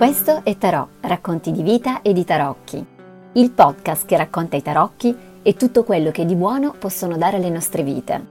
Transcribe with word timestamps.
Questo 0.00 0.40
è 0.44 0.56
Tarò, 0.56 0.88
racconti 1.02 1.52
di 1.52 1.62
vita 1.62 2.00
e 2.00 2.14
di 2.14 2.24
tarocchi, 2.24 2.82
il 3.32 3.50
podcast 3.50 4.06
che 4.06 4.16
racconta 4.16 4.56
i 4.56 4.62
tarocchi 4.62 5.14
e 5.42 5.52
tutto 5.56 5.84
quello 5.84 6.10
che 6.10 6.24
di 6.24 6.34
buono 6.36 6.72
possono 6.72 7.18
dare 7.18 7.36
alle 7.36 7.50
nostre 7.50 7.82
vite. 7.82 8.26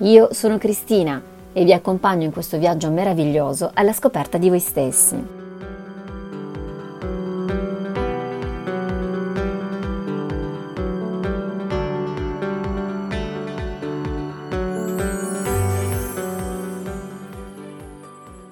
Io 0.00 0.28
sono 0.34 0.58
Cristina 0.58 1.22
e 1.54 1.64
vi 1.64 1.72
accompagno 1.72 2.24
in 2.24 2.32
questo 2.32 2.58
viaggio 2.58 2.90
meraviglioso 2.90 3.70
alla 3.72 3.94
scoperta 3.94 4.36
di 4.36 4.50
voi 4.50 4.60
stessi. 4.60 5.37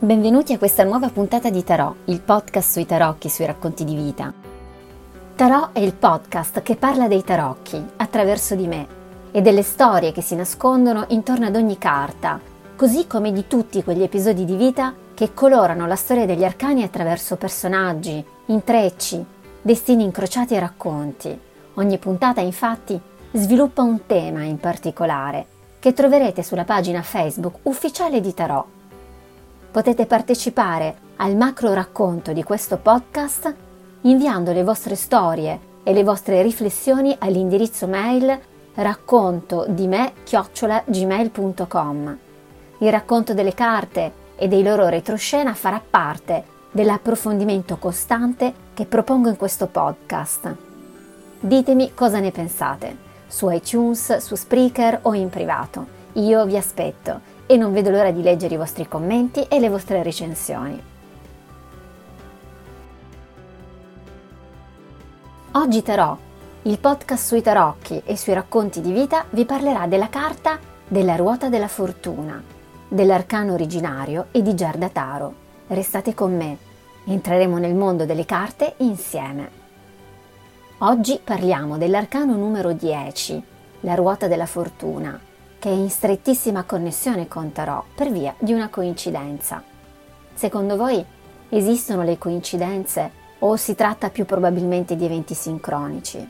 Benvenuti 0.07 0.53
a 0.53 0.59
questa 0.59 0.85
nuova 0.85 1.09
puntata 1.09 1.51
di 1.51 1.65
Tarot, 1.65 1.97
il 2.05 2.21
podcast 2.21 2.71
sui 2.71 2.87
tarocchi, 2.87 3.29
sui 3.29 3.45
racconti 3.45 3.83
di 3.83 3.97
vita. 3.97 4.33
Tarot 5.35 5.71
è 5.73 5.81
il 5.81 5.95
podcast 5.95 6.63
che 6.63 6.77
parla 6.77 7.09
dei 7.09 7.25
tarocchi 7.25 7.85
attraverso 7.97 8.55
di 8.55 8.69
me 8.69 8.87
e 9.33 9.43
delle 9.43 9.65
storie 9.65 10.13
che 10.13 10.23
si 10.23 10.37
nascondono 10.37 11.07
intorno 11.09 11.47
ad 11.47 11.57
ogni 11.57 11.77
carta, 11.77 12.39
così 12.77 13.09
come 13.09 13.33
di 13.33 13.49
tutti 13.49 13.83
quegli 13.83 14.05
episodi 14.05 14.45
di 14.45 14.55
vita 14.55 14.95
che 15.13 15.35
colorano 15.35 15.89
la 15.89 15.97
storia 15.97 16.25
degli 16.25 16.45
arcani 16.45 16.85
attraverso 16.85 17.35
personaggi, 17.35 18.25
intrecci, 18.47 19.25
destini 19.61 20.05
incrociati 20.05 20.55
e 20.55 20.61
racconti. 20.61 21.37
Ogni 21.75 21.99
puntata 21.99 22.41
infatti 22.41 22.97
sviluppa 23.33 23.83
un 23.83 24.07
tema 24.07 24.45
in 24.45 24.61
particolare 24.61 25.47
che 25.81 25.93
troverete 25.93 26.45
sulla 26.45 26.65
pagina 26.65 27.03
Facebook 27.03 27.57
ufficiale 27.65 28.21
di 28.21 28.33
Tarot 28.33 28.76
potete 29.77 30.07
partecipare 30.07 30.97
al 31.17 31.37
macro 31.37 31.75
racconto 31.75 32.33
di 32.33 32.43
questo 32.43 32.79
podcast 32.79 33.55
inviando 34.03 34.53
le 34.53 34.65
vostre 34.65 34.95
storie 34.95 35.61
e 35.83 35.93
le 35.93 36.03
vostre 36.03 36.41
riflessioni 36.41 37.15
all'indirizzo 37.19 37.87
mail 37.87 38.41
racconto 38.77 39.67
di 39.69 39.87
me 39.87 40.15
gmail.com. 40.87 42.19
Il 42.79 42.91
racconto 42.91 43.35
delle 43.35 43.53
carte 43.53 44.13
e 44.37 44.49
dei 44.49 44.63
loro 44.63 44.89
retroscena 44.89 45.53
farà 45.53 45.83
parte 45.91 46.43
dell'approfondimento 46.71 47.77
costante 47.77 48.55
che 48.73 48.87
propongo 48.87 49.29
in 49.29 49.37
questo 49.37 49.67
podcast. 49.67 50.57
Ditemi 51.39 51.93
cosa 51.93 52.19
ne 52.19 52.31
pensate, 52.31 52.97
su 53.27 53.51
iTunes, 53.51 54.17
su 54.17 54.37
Spreaker 54.37 55.01
o 55.03 55.13
in 55.13 55.29
privato. 55.29 55.87
Io 56.15 56.47
vi 56.47 56.57
aspetto 56.57 57.35
e 57.47 57.57
non 57.57 57.73
vedo 57.73 57.91
l'ora 57.91 58.11
di 58.11 58.23
leggere 58.23 58.55
i 58.55 58.59
vostri 58.59 58.87
commenti 58.89 59.43
e 59.43 59.61
le 59.61 59.69
vostre 59.69 60.03
recensioni. 60.03 60.83
Oggi 65.53 65.83
Tarò, 65.83 66.17
il 66.63 66.79
podcast 66.79 67.27
sui 67.27 67.41
tarocchi 67.41 68.03
e 68.05 68.17
sui 68.17 68.35
racconti 68.35 68.81
di 68.81 68.93
vita, 68.93 69.25
vi 69.31 69.45
parlerà 69.45 69.87
della 69.87 70.09
carta 70.09 70.59
della 70.89 71.17
ruota 71.17 71.49
della 71.49 71.69
fortuna, 71.69 72.43
dell'arcano 72.89 73.55
originario 73.55 74.27
e 74.33 74.43
di 74.43 74.55
Giardataro. 74.55 75.45
Restate 75.69 76.15
con 76.15 76.37
me, 76.37 76.59
entreremo 77.05 77.59
nel 77.59 77.75
mondo 77.75 78.05
delle 78.05 78.25
carte 78.25 78.75
insieme. 78.79 79.65
Oggi 80.79 81.21
parliamo 81.23 81.79
dell'arcano 81.79 82.37
numero 82.37 82.73
10, 82.73 83.43
la 83.81 83.95
ruota 83.95 84.29
della 84.29 84.47
fortuna, 84.47 85.19
che 85.59 85.69
è 85.71 85.73
in 85.73 85.91
strettissima 85.91 86.65
connessione 86.65 87.29
con 87.29 87.53
Tarot 87.53 87.85
per 87.95 88.11
via 88.11 88.35
di 88.39 88.53
una 88.53 88.69
coincidenza. 88.69 89.63
Secondo 90.35 90.77
voi 90.77 91.05
esistono 91.49 92.03
le 92.03 92.19
coincidenze 92.19 93.11
o 93.39 93.57
si 93.57 93.75
tratta 93.75 94.11
più 94.11 94.25
probabilmente 94.25 94.97
di 94.97 95.05
eventi 95.05 95.35
sincronici? 95.35 96.29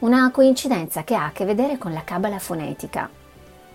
Una 0.00 0.30
coincidenza 0.30 1.04
che 1.04 1.14
ha 1.14 1.26
a 1.26 1.32
che 1.32 1.44
vedere 1.44 1.78
con 1.78 1.92
la 1.92 2.04
cabala 2.04 2.38
fonetica. 2.38 3.08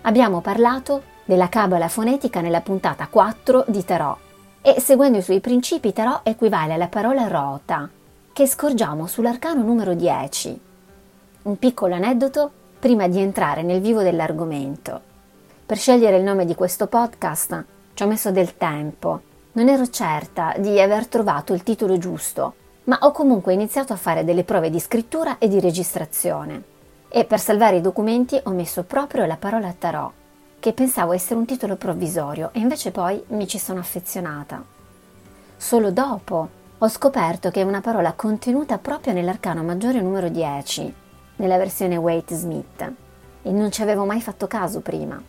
Abbiamo 0.02 0.40
parlato 0.40 1.02
della 1.24 1.48
cabala 1.48 1.88
fonetica 1.88 2.40
nella 2.40 2.60
puntata 2.60 3.06
4 3.06 3.64
di 3.68 3.84
Tarot 3.84 4.18
e 4.60 4.80
seguendo 4.80 5.18
i 5.18 5.22
suoi 5.22 5.40
principi 5.40 5.92
Tarot 5.92 6.20
equivale 6.24 6.74
alla 6.74 6.88
parola 6.88 7.26
rota 7.26 7.88
che 8.32 8.46
scorgiamo 8.46 9.06
sull'arcano 9.06 9.62
numero 9.62 9.94
10. 9.94 10.60
Un 11.42 11.58
piccolo 11.58 11.94
aneddoto 11.94 12.52
prima 12.78 13.08
di 13.08 13.18
entrare 13.18 13.62
nel 13.62 13.80
vivo 13.80 14.02
dell'argomento. 14.02 15.00
Per 15.66 15.76
scegliere 15.76 16.16
il 16.16 16.22
nome 16.22 16.44
di 16.44 16.54
questo 16.54 16.86
podcast 16.86 17.64
ci 17.94 18.02
ho 18.02 18.06
messo 18.06 18.30
del 18.30 18.56
tempo. 18.56 19.20
Non 19.52 19.68
ero 19.68 19.88
certa 19.88 20.54
di 20.58 20.80
aver 20.80 21.08
trovato 21.08 21.52
il 21.52 21.62
titolo 21.62 21.98
giusto, 21.98 22.54
ma 22.84 22.98
ho 23.02 23.10
comunque 23.10 23.52
iniziato 23.52 23.92
a 23.92 23.96
fare 23.96 24.24
delle 24.24 24.44
prove 24.44 24.70
di 24.70 24.78
scrittura 24.78 25.38
e 25.38 25.48
di 25.48 25.58
registrazione. 25.58 26.62
E 27.08 27.24
per 27.24 27.40
salvare 27.40 27.76
i 27.76 27.80
documenti 27.80 28.40
ho 28.44 28.50
messo 28.50 28.84
proprio 28.84 29.26
la 29.26 29.36
parola 29.36 29.74
tarot, 29.76 30.12
che 30.60 30.72
pensavo 30.72 31.12
essere 31.12 31.38
un 31.38 31.46
titolo 31.46 31.76
provvisorio 31.76 32.50
e 32.52 32.60
invece 32.60 32.90
poi 32.90 33.22
mi 33.28 33.48
ci 33.48 33.58
sono 33.58 33.80
affezionata. 33.80 34.62
Solo 35.56 35.90
dopo 35.90 36.48
ho 36.78 36.88
scoperto 36.88 37.50
che 37.50 37.60
è 37.60 37.64
una 37.64 37.80
parola 37.80 38.12
contenuta 38.12 38.78
proprio 38.78 39.12
nell'arcano 39.12 39.64
maggiore 39.64 40.00
numero 40.00 40.28
10, 40.28 40.94
nella 41.38 41.56
versione 41.56 41.96
Wade 41.96 42.34
Smith 42.34 42.92
e 43.42 43.50
non 43.50 43.70
ci 43.70 43.82
avevo 43.82 44.04
mai 44.04 44.20
fatto 44.20 44.46
caso 44.46 44.80
prima. 44.80 45.20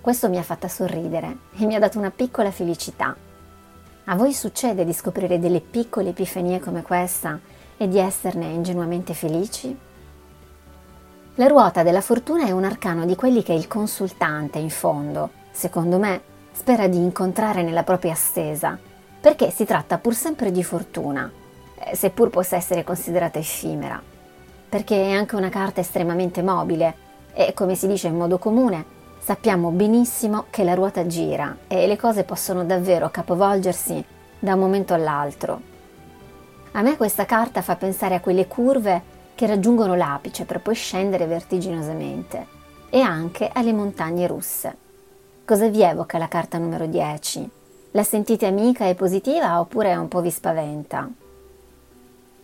Questo 0.00 0.28
mi 0.28 0.38
ha 0.38 0.42
fatta 0.42 0.68
sorridere 0.68 1.36
e 1.56 1.66
mi 1.66 1.74
ha 1.74 1.78
dato 1.78 1.98
una 1.98 2.10
piccola 2.10 2.50
felicità. 2.50 3.14
A 4.04 4.14
voi 4.14 4.32
succede 4.32 4.84
di 4.84 4.92
scoprire 4.92 5.38
delle 5.38 5.60
piccole 5.60 6.10
epifanie 6.10 6.60
come 6.60 6.82
questa 6.82 7.38
e 7.76 7.88
di 7.88 7.98
esserne 7.98 8.46
ingenuamente 8.46 9.14
felici? 9.14 9.76
La 11.34 11.46
ruota 11.48 11.82
della 11.82 12.00
fortuna 12.00 12.46
è 12.46 12.52
un 12.52 12.64
arcano 12.64 13.04
di 13.04 13.14
quelli 13.14 13.42
che 13.42 13.52
il 13.52 13.68
consultante, 13.68 14.58
in 14.58 14.70
fondo, 14.70 15.30
secondo 15.50 15.98
me, 15.98 16.22
spera 16.52 16.86
di 16.86 16.96
incontrare 16.96 17.62
nella 17.62 17.82
propria 17.82 18.14
stesa, 18.14 18.78
perché 19.20 19.50
si 19.50 19.66
tratta 19.66 19.98
pur 19.98 20.14
sempre 20.14 20.50
di 20.50 20.64
fortuna, 20.64 21.30
eh, 21.78 21.94
seppur 21.94 22.30
possa 22.30 22.56
essere 22.56 22.84
considerata 22.84 23.38
effimera 23.38 24.14
perché 24.76 25.06
è 25.06 25.12
anche 25.12 25.36
una 25.36 25.48
carta 25.48 25.80
estremamente 25.80 26.42
mobile 26.42 26.94
e, 27.32 27.54
come 27.54 27.74
si 27.74 27.86
dice 27.86 28.08
in 28.08 28.14
modo 28.14 28.36
comune, 28.36 28.84
sappiamo 29.18 29.70
benissimo 29.70 30.44
che 30.50 30.64
la 30.64 30.74
ruota 30.74 31.06
gira 31.06 31.56
e 31.66 31.86
le 31.86 31.96
cose 31.96 32.24
possono 32.24 32.62
davvero 32.62 33.08
capovolgersi 33.08 34.04
da 34.38 34.52
un 34.52 34.60
momento 34.60 34.92
all'altro. 34.92 35.60
A 36.72 36.82
me 36.82 36.94
questa 36.98 37.24
carta 37.24 37.62
fa 37.62 37.76
pensare 37.76 38.16
a 38.16 38.20
quelle 38.20 38.46
curve 38.46 39.00
che 39.34 39.46
raggiungono 39.46 39.94
l'apice 39.94 40.44
per 40.44 40.60
poi 40.60 40.74
scendere 40.74 41.24
vertiginosamente 41.24 42.46
e 42.90 43.00
anche 43.00 43.48
alle 43.50 43.72
montagne 43.72 44.26
russe. 44.26 44.76
Cosa 45.46 45.68
vi 45.68 45.80
evoca 45.80 46.18
la 46.18 46.28
carta 46.28 46.58
numero 46.58 46.84
10? 46.84 47.50
La 47.92 48.02
sentite 48.02 48.44
amica 48.44 48.86
e 48.86 48.94
positiva 48.94 49.58
oppure 49.58 49.96
un 49.96 50.08
po' 50.08 50.20
vi 50.20 50.30
spaventa? 50.30 51.08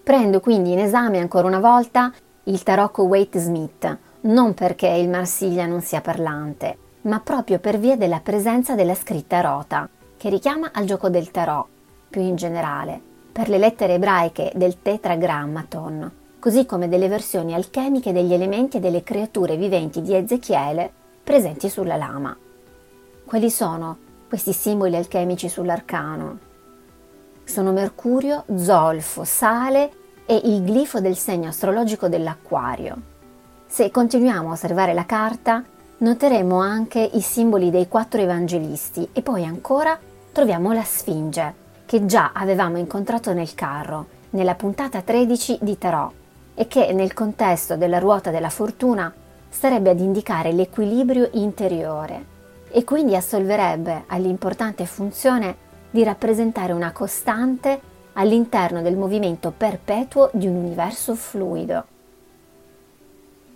Prendo 0.03 0.41
quindi 0.41 0.73
in 0.73 0.81
esame 0.81 1.19
ancora 1.19 1.47
una 1.47 1.61
volta 1.61 2.13
il 2.45 2.63
tarocco 2.65 3.05
Waite 3.05 3.39
Smith, 3.39 3.99
non 4.23 4.53
perché 4.53 4.89
il 4.89 5.09
Marsiglia 5.09 5.65
non 5.67 5.81
sia 5.81 6.01
parlante, 6.01 6.77
ma 7.03 7.21
proprio 7.21 7.61
per 7.61 7.79
via 7.79 7.97
della 7.97 8.19
presenza 8.19 8.75
della 8.75 8.97
scritta 8.97 9.41
rota, 9.41 9.89
che 10.17 10.29
richiama 10.29 10.71
al 10.73 10.87
gioco 10.87 11.09
del 11.09 11.31
tarot, 11.31 11.67
più 12.11 12.21
in 12.21 12.35
generale, 12.35 13.01
per 13.31 13.49
le 13.49 13.59
lettere 13.59 13.95
ebraiche 13.95 14.51
del 14.57 14.83
tetragrammaton, 14.83 16.12
così 16.41 16.67
come 16.67 16.89
delle 16.89 17.07
versioni 17.07 17.55
alchemiche 17.55 18.12
degli 18.12 18.33
elementi 18.33 18.79
e 18.79 18.81
delle 18.81 19.05
creature 19.05 19.57
viventi 19.57 20.03
di 20.03 20.17
Ezechiele 20.17 20.93
presenti 21.23 21.69
sulla 21.69 21.97
lama. 21.97 22.37
Quali 23.25 23.50
sono 23.50 23.97
questi 24.29 24.53
simboli 24.53 24.97
alchemici 24.97 25.49
sull'arcano? 25.49 26.50
Sono 27.44 27.73
Mercurio, 27.73 28.44
Zolfo, 28.56 29.25
Sale 29.25 29.91
e 30.27 30.41
il 30.45 30.63
glifo 30.63 31.01
del 31.01 31.17
segno 31.17 31.49
astrologico 31.49 32.09
dell'acquario. 32.09 32.97
Se 33.67 33.91
continuiamo 33.91 34.51
a 34.51 34.53
osservare 34.53 34.95
la 34.95 35.07
carta, 35.07 35.65
noteremo 35.99 36.59
anche 36.61 37.01
i 37.15 37.21
simboli 37.21 37.71
dei 37.71 37.89
quattro 37.89 38.21
evangelisti 38.21 39.09
e 39.13 39.23
poi 39.23 39.45
ancora 39.45 39.99
troviamo 40.33 40.73
la 40.73 40.85
Sfinge, 40.85 41.55
che 41.87 42.05
già 42.07 42.33
avevamo 42.35 42.79
incontrato 42.79 43.33
nel 43.33 43.55
carro, 43.55 44.07
nella 44.31 44.55
puntata 44.55 45.01
13 45.01 45.59
di 45.61 45.79
Tarot, 45.79 46.13
e 46.55 46.67
che 46.67 46.93
nel 46.93 47.15
contesto 47.15 47.77
della 47.77 47.99
ruota 47.99 48.31
della 48.31 48.51
fortuna 48.51 49.13
starebbe 49.49 49.91
ad 49.91 50.01
indicare 50.01 50.53
l'equilibrio 50.53 51.29
interiore 51.33 52.31
e 52.71 52.85
quindi 52.85 53.15
assolverebbe 53.15 54.05
all'importante 54.07 54.87
funzione 54.87 55.71
di 55.91 56.03
rappresentare 56.03 56.73
una 56.73 56.91
costante 56.91 57.81
all'interno 58.14 58.82
del 58.82 58.97
movimento 58.97 59.53
perpetuo 59.56 60.31
di 60.32 60.47
un 60.47 60.56
universo 60.56 61.14
fluido. 61.14 61.85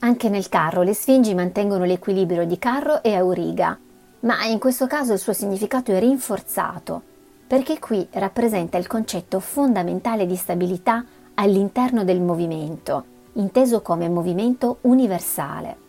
Anche 0.01 0.29
nel 0.29 0.49
carro 0.49 0.83
le 0.83 0.95
sfingi 0.95 1.35
mantengono 1.35 1.85
l'equilibrio 1.85 2.45
di 2.45 2.59
carro 2.59 3.03
e 3.03 3.15
auriga, 3.15 3.79
ma 4.21 4.45
in 4.45 4.59
questo 4.59 4.87
caso 4.87 5.13
il 5.13 5.19
suo 5.19 5.33
significato 5.33 5.93
è 5.93 5.99
rinforzato, 5.99 7.03
perché 7.47 7.79
qui 7.79 8.07
rappresenta 8.13 8.77
il 8.79 8.87
concetto 8.87 9.41
fondamentale 9.41 10.27
di 10.27 10.37
stabilità 10.37 11.05
all'interno 11.35 12.05
del 12.05 12.21
movimento, 12.21 13.05
inteso 13.35 13.83
come 13.83 14.09
movimento 14.09 14.79
universale. 14.83 15.85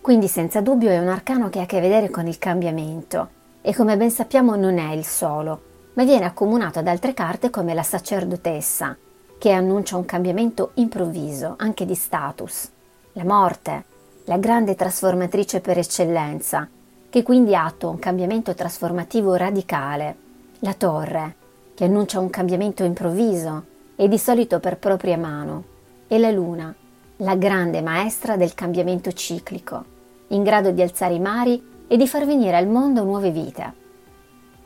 Quindi 0.00 0.28
senza 0.28 0.60
dubbio 0.60 0.90
è 0.90 0.98
un 0.98 1.08
arcano 1.08 1.48
che 1.48 1.60
ha 1.60 1.62
a 1.62 1.66
che 1.66 1.80
vedere 1.80 2.10
con 2.10 2.26
il 2.26 2.38
cambiamento 2.38 3.40
e 3.60 3.74
come 3.74 3.96
ben 3.96 4.10
sappiamo 4.10 4.56
non 4.56 4.78
è 4.78 4.92
il 4.92 5.04
solo, 5.04 5.60
ma 5.94 6.04
viene 6.04 6.24
accomunato 6.24 6.78
ad 6.78 6.86
altre 6.86 7.14
carte 7.14 7.50
come 7.50 7.74
la 7.74 7.82
sacerdotessa, 7.82 8.96
che 9.38 9.50
annuncia 9.50 9.96
un 9.96 10.04
cambiamento 10.04 10.70
improvviso, 10.74 11.54
anche 11.58 11.84
di 11.84 11.94
status, 11.94 12.70
la 13.12 13.24
morte, 13.24 13.84
la 14.24 14.38
grande 14.38 14.74
trasformatrice 14.74 15.60
per 15.60 15.78
eccellenza, 15.78 16.68
che 17.10 17.22
quindi 17.22 17.54
attua 17.54 17.90
un 17.90 17.98
cambiamento 17.98 18.54
trasformativo 18.54 19.34
radicale, 19.34 20.16
la 20.60 20.74
torre, 20.74 21.36
che 21.74 21.84
annuncia 21.84 22.20
un 22.20 22.30
cambiamento 22.30 22.84
improvviso 22.84 23.64
e 23.96 24.08
di 24.08 24.18
solito 24.18 24.60
per 24.60 24.78
propria 24.78 25.18
mano, 25.18 25.64
e 26.06 26.18
la 26.18 26.30
luna, 26.30 26.74
la 27.16 27.34
grande 27.34 27.82
maestra 27.82 28.36
del 28.36 28.54
cambiamento 28.54 29.12
ciclico, 29.12 29.84
in 30.28 30.42
grado 30.42 30.70
di 30.70 30.82
alzare 30.82 31.14
i 31.14 31.20
mari 31.20 31.62
e 31.86 31.96
di 31.96 32.06
far 32.06 32.24
venire 32.24 32.56
al 32.56 32.68
mondo 32.68 33.04
nuove 33.04 33.30
vite. 33.30 33.72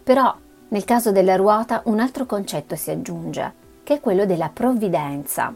Però, 0.02 0.34
nel 0.68 0.84
caso 0.84 1.12
della 1.12 1.36
ruota, 1.36 1.82
un 1.84 2.00
altro 2.00 2.26
concetto 2.26 2.74
si 2.74 2.90
aggiunge, 2.90 3.64
che 3.84 3.94
è 3.94 4.00
quello 4.00 4.26
della 4.26 4.50
provvidenza, 4.52 5.54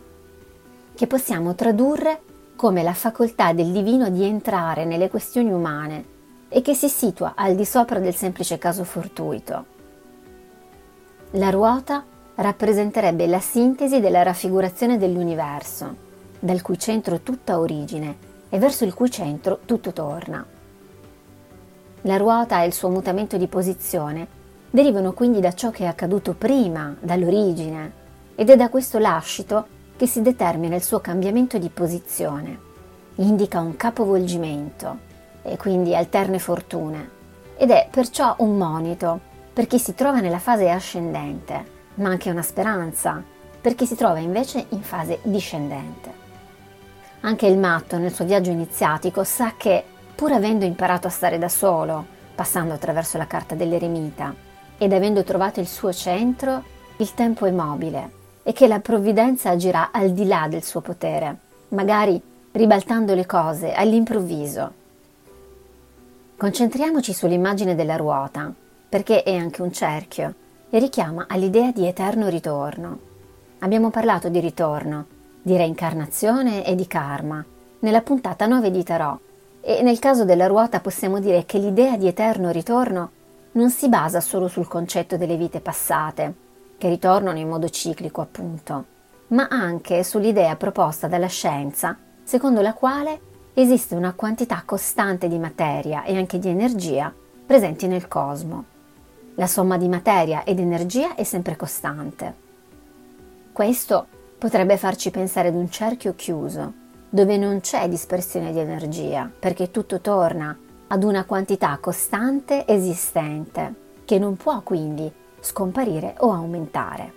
che 0.94 1.06
possiamo 1.06 1.54
tradurre 1.54 2.20
come 2.54 2.82
la 2.82 2.92
facoltà 2.92 3.52
del 3.52 3.72
divino 3.72 4.08
di 4.08 4.24
entrare 4.24 4.84
nelle 4.84 5.08
questioni 5.08 5.50
umane 5.50 6.04
e 6.48 6.62
che 6.62 6.74
si 6.74 6.88
situa 6.88 7.32
al 7.34 7.56
di 7.56 7.64
sopra 7.64 7.98
del 7.98 8.14
semplice 8.14 8.58
caso 8.58 8.84
fortuito. 8.84 9.78
La 11.32 11.50
ruota 11.50 12.04
rappresenterebbe 12.36 13.26
la 13.26 13.40
sintesi 13.40 13.98
della 13.98 14.22
raffigurazione 14.22 14.96
dell'universo, 14.96 16.08
dal 16.38 16.62
cui 16.62 16.78
centro 16.78 17.20
tutta 17.20 17.58
origine 17.58 18.16
e 18.48 18.58
verso 18.58 18.84
il 18.84 18.94
cui 18.94 19.10
centro 19.10 19.60
tutto 19.64 19.92
torna. 19.92 20.44
La 22.02 22.16
ruota 22.16 22.62
e 22.62 22.66
il 22.66 22.72
suo 22.72 22.88
mutamento 22.88 23.36
di 23.36 23.46
posizione 23.46 24.38
derivano 24.70 25.12
quindi 25.12 25.40
da 25.40 25.52
ciò 25.52 25.70
che 25.70 25.84
è 25.84 25.86
accaduto 25.86 26.34
prima, 26.34 26.94
dall'origine, 27.00 27.92
ed 28.34 28.50
è 28.50 28.56
da 28.56 28.68
questo 28.68 28.98
lascito 28.98 29.66
che 29.96 30.06
si 30.06 30.22
determina 30.22 30.76
il 30.76 30.82
suo 30.82 31.00
cambiamento 31.00 31.58
di 31.58 31.68
posizione. 31.68 32.68
Indica 33.16 33.60
un 33.60 33.76
capovolgimento, 33.76 35.08
e 35.42 35.56
quindi 35.56 35.94
alterne 35.94 36.38
fortune, 36.38 37.10
ed 37.56 37.70
è 37.70 37.88
perciò 37.90 38.34
un 38.38 38.56
monito 38.56 39.20
per 39.52 39.66
chi 39.66 39.78
si 39.78 39.94
trova 39.94 40.20
nella 40.20 40.38
fase 40.38 40.70
ascendente, 40.70 41.78
ma 41.94 42.08
anche 42.08 42.30
una 42.30 42.42
speranza 42.42 43.22
per 43.60 43.74
chi 43.74 43.84
si 43.84 43.94
trova 43.94 44.18
invece 44.18 44.66
in 44.70 44.82
fase 44.82 45.18
discendente. 45.22 46.18
Anche 47.20 47.46
il 47.46 47.58
matto 47.58 47.98
nel 47.98 48.14
suo 48.14 48.24
viaggio 48.24 48.50
iniziatico 48.50 49.24
sa 49.24 49.54
che, 49.56 49.84
pur 50.14 50.32
avendo 50.32 50.64
imparato 50.64 51.06
a 51.06 51.10
stare 51.10 51.38
da 51.38 51.50
solo, 51.50 52.06
passando 52.34 52.72
attraverso 52.72 53.18
la 53.18 53.26
carta 53.26 53.54
dell'eremita, 53.54 54.34
ed 54.80 54.94
avendo 54.94 55.22
trovato 55.22 55.60
il 55.60 55.68
suo 55.68 55.92
centro, 55.92 56.64
il 56.96 57.12
tempo 57.12 57.44
è 57.44 57.50
mobile 57.50 58.18
e 58.42 58.54
che 58.54 58.66
la 58.66 58.80
provvidenza 58.80 59.50
agirà 59.50 59.90
al 59.92 60.12
di 60.12 60.26
là 60.26 60.46
del 60.48 60.64
suo 60.64 60.80
potere, 60.80 61.36
magari 61.68 62.18
ribaltando 62.52 63.14
le 63.14 63.26
cose 63.26 63.74
all'improvviso 63.74 64.78
Concentriamoci 66.40 67.12
sull'immagine 67.12 67.74
della 67.74 67.96
ruota, 67.96 68.50
perché 68.88 69.24
è 69.24 69.36
anche 69.36 69.60
un 69.60 69.70
cerchio 69.74 70.34
e 70.70 70.78
richiama 70.78 71.26
all'idea 71.28 71.70
di 71.70 71.86
eterno 71.86 72.28
ritorno. 72.28 72.98
Abbiamo 73.58 73.90
parlato 73.90 74.30
di 74.30 74.40
ritorno, 74.40 75.04
di 75.42 75.54
reincarnazione 75.54 76.64
e 76.64 76.74
di 76.74 76.86
karma 76.86 77.44
nella 77.80 78.00
puntata 78.00 78.46
9 78.46 78.70
di 78.70 78.82
Tarot 78.82 79.20
e 79.60 79.82
nel 79.82 79.98
caso 79.98 80.24
della 80.24 80.46
ruota 80.46 80.80
possiamo 80.80 81.20
dire 81.20 81.44
che 81.44 81.58
l'idea 81.58 81.98
di 81.98 82.06
eterno 82.08 82.48
ritorno 82.48 83.10
non 83.52 83.70
si 83.70 83.88
basa 83.88 84.20
solo 84.20 84.48
sul 84.48 84.68
concetto 84.68 85.16
delle 85.16 85.36
vite 85.36 85.60
passate, 85.60 86.34
che 86.78 86.88
ritornano 86.88 87.38
in 87.38 87.48
modo 87.48 87.68
ciclico 87.68 88.20
appunto, 88.20 88.84
ma 89.28 89.48
anche 89.50 90.02
sull'idea 90.04 90.56
proposta 90.56 91.08
dalla 91.08 91.26
scienza 91.26 91.96
secondo 92.22 92.60
la 92.60 92.74
quale 92.74 93.20
esiste 93.54 93.94
una 93.94 94.14
quantità 94.14 94.62
costante 94.64 95.28
di 95.28 95.38
materia 95.38 96.04
e 96.04 96.16
anche 96.16 96.38
di 96.38 96.48
energia 96.48 97.12
presenti 97.44 97.88
nel 97.88 98.06
cosmo. 98.06 98.64
La 99.34 99.48
somma 99.48 99.76
di 99.76 99.88
materia 99.88 100.44
ed 100.44 100.60
energia 100.60 101.16
è 101.16 101.24
sempre 101.24 101.56
costante. 101.56 102.34
Questo 103.52 104.06
potrebbe 104.38 104.76
farci 104.76 105.10
pensare 105.10 105.48
ad 105.48 105.54
un 105.54 105.68
cerchio 105.70 106.14
chiuso, 106.14 106.72
dove 107.08 107.36
non 107.36 107.60
c'è 107.60 107.88
dispersione 107.88 108.52
di 108.52 108.60
energia, 108.60 109.28
perché 109.36 109.70
tutto 109.70 110.00
torna 110.00 110.56
ad 110.92 111.04
una 111.04 111.24
quantità 111.24 111.78
costante 111.80 112.66
esistente, 112.66 113.74
che 114.04 114.18
non 114.18 114.36
può 114.36 114.60
quindi 114.62 115.10
scomparire 115.38 116.16
o 116.18 116.32
aumentare. 116.32 117.12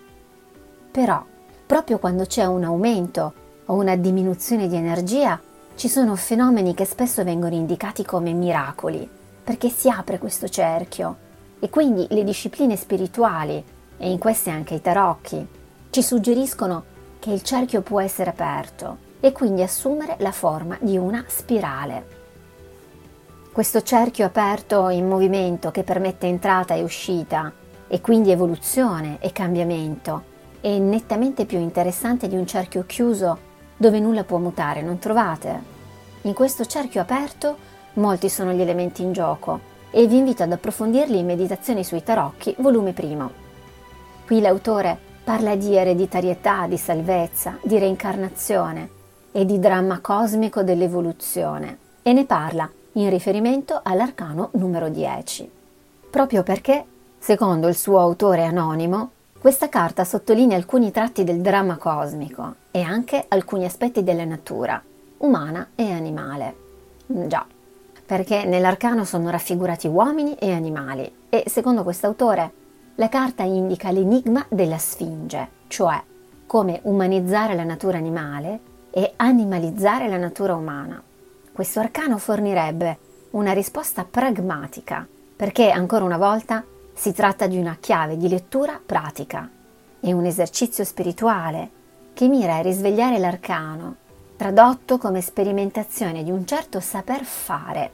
Però, 0.92 1.24
proprio 1.66 1.98
quando 1.98 2.26
c'è 2.26 2.46
un 2.46 2.64
aumento 2.64 3.34
o 3.66 3.74
una 3.74 3.96
diminuzione 3.96 4.68
di 4.68 4.76
energia, 4.76 5.40
ci 5.74 5.90
sono 5.90 6.16
fenomeni 6.16 6.76
che 6.76 6.86
spesso 6.86 7.24
vengono 7.24 7.56
indicati 7.56 8.06
come 8.06 8.32
miracoli, 8.32 9.10
perché 9.44 9.70
si 9.70 9.90
apre 9.90 10.20
questo 10.20 10.48
cerchio 10.48 11.18
e 11.60 11.70
quindi 11.70 12.06
le 12.12 12.24
discipline 12.24 12.76
spirituali, 12.76 13.64
e 13.98 14.12
in 14.12 14.20
queste 14.20 14.52
anche 14.52 14.76
i 14.76 14.82
tarocchi, 14.82 15.48
ci 15.90 16.04
suggeriscono 16.04 16.84
che 17.18 17.32
il 17.32 17.42
cerchio 17.42 17.82
può 17.82 18.00
essere 18.00 18.30
aperto 18.30 18.98
e 19.20 19.32
quindi 19.32 19.64
assumere 19.64 20.18
la 20.20 20.32
forma 20.32 20.78
di 20.80 20.96
una 20.96 21.24
spirale. 21.28 22.22
Questo 23.54 23.84
cerchio 23.84 24.26
aperto 24.26 24.90
in 24.90 25.08
movimento 25.08 25.70
che 25.70 25.84
permette 25.84 26.26
entrata 26.26 26.74
e 26.74 26.82
uscita 26.82 27.54
e 27.88 28.02
quindi 28.02 28.32
evoluzione 28.32 29.18
e 29.20 29.32
cambiamento 29.32 30.24
è 30.60 30.76
nettamente 30.80 31.46
più 31.46 31.60
interessante 31.60 32.28
di 32.28 32.36
un 32.36 32.48
cerchio 32.48 32.84
chiuso 32.88 33.38
dove 33.78 34.00
nulla 34.00 34.24
può 34.24 34.40
mutare, 34.40 34.82
non 34.82 34.98
trovate? 34.98 35.62
In 36.24 36.34
questo 36.34 36.66
cerchio 36.66 37.02
aperto 37.02 37.56
molti 37.94 38.28
sono 38.28 38.54
gli 38.54 38.62
elementi 38.62 39.04
in 39.04 39.12
gioco 39.12 39.60
e 39.92 40.08
vi 40.08 40.18
invito 40.18 40.42
ad 40.42 40.52
approfondirli 40.52 41.20
in 41.20 41.28
Meditazioni 41.28 41.84
sui 41.84 42.02
tarocchi, 42.02 42.56
volume 42.58 42.94
primo. 42.94 43.30
Qui 44.26 44.42
l'autore 44.42 44.98
parla 45.24 45.56
di 45.56 45.76
ereditarietà, 45.76 46.66
di 46.66 46.78
salvezza, 46.78 47.60
di 47.62 47.78
reincarnazione 47.78 48.90
e 49.32 49.46
di 49.46 49.60
dramma 49.60 50.00
cosmico 50.00 50.64
dell'evoluzione 50.64 51.78
e 52.02 52.14
ne 52.14 52.26
parla 52.26 52.68
in 52.94 53.10
riferimento 53.10 53.80
all'arcano 53.84 54.50
numero 54.54 54.90
10. 54.90 55.50
Proprio 56.10 56.44
perché, 56.44 56.86
secondo 57.18 57.68
il 57.68 57.76
suo 57.76 58.00
autore 58.00 58.44
anonimo, 58.44 59.12
questa 59.40 59.68
carta 59.68 60.04
sottolinea 60.04 60.56
alcuni 60.56 60.92
tratti 60.92 61.24
del 61.24 61.42
dramma 61.42 61.78
cosmico 61.78 62.56
e 62.72 62.82
anche 62.82 63.26
alcuni 63.28 63.66
aspetti 63.66 64.04
della 64.04 64.26
natura, 64.26 64.82
umana 65.18 65.70
e 65.76 65.92
animale. 65.92 66.56
Mm, 67.12 67.28
già, 67.28 67.46
perché 68.06 68.46
nell'arcano 68.46 69.04
sono 69.06 69.30
raffigurati 69.30 69.88
uomini 69.88 70.36
e 70.36 70.52
animali 70.52 71.12
e 71.30 71.44
secondo 71.48 71.84
quest'autore 71.84 72.52
la 72.96 73.10
carta 73.10 73.44
indica 73.44 73.90
l'enigma 73.92 74.46
della 74.50 74.78
Sfinge, 74.78 75.50
cioè 75.68 76.02
come 76.46 76.80
umanizzare 76.84 77.56
la 77.56 77.64
natura 77.64 77.98
animale 77.98 78.60
e 78.92 79.14
animalizzare 79.16 80.08
la 80.08 80.18
natura 80.18 80.56
umana. 80.56 81.02
Questo 81.54 81.80
arcano 81.82 82.18
fornirebbe 82.18 82.98
una 83.32 83.52
risposta 83.52 84.08
pragmatica, 84.10 85.08
perché 85.36 85.70
ancora 85.70 86.04
una 86.04 86.18
volta 86.18 86.66
si 86.96 87.14
tratta 87.14 87.46
di 87.46 87.60
una 87.60 87.78
chiave 87.80 88.18
di 88.18 88.28
lettura 88.28 88.82
pratica 88.84 89.48
e 90.00 90.14
un 90.14 90.26
esercizio 90.26 90.84
spirituale 90.84 91.70
che 92.14 92.28
mira 92.28 92.56
a 92.56 92.62
risvegliare 92.62 93.20
l'arcano, 93.20 93.98
tradotto 94.36 94.98
come 94.98 95.22
sperimentazione 95.22 96.24
di 96.24 96.32
un 96.32 96.44
certo 96.48 96.80
saper 96.80 97.24
fare. 97.24 97.92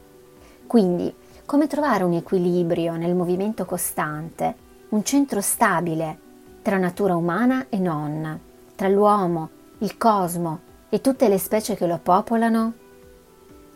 Quindi, 0.66 1.14
come 1.46 1.68
trovare 1.68 2.06
un 2.06 2.14
equilibrio 2.14 2.96
nel 2.96 3.14
movimento 3.14 3.66
costante, 3.66 4.56
un 4.90 5.04
centro 5.04 5.42
stabile 5.42 6.18
tra 6.62 6.78
natura 6.78 7.18
umana 7.18 7.66
e 7.68 7.78
non, 7.78 8.40
tra 8.74 8.88
l'uomo, 8.88 9.50
il 9.80 9.98
cosmo 9.98 10.60
e 10.88 11.02
tutte 11.02 11.28
le 11.28 11.38
specie 11.38 11.76
che 11.76 11.88
lo 11.88 12.00
popolano? 12.02 12.88